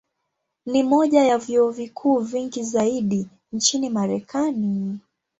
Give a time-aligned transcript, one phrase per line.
[0.65, 4.99] Ni moja ya vyuo vikuu vingi zaidi nchini Marekani.